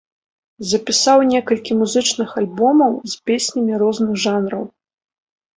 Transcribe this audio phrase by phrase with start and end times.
[0.69, 4.63] Запісаў некалькі музычных альбомаў з песнямі розных жанраў.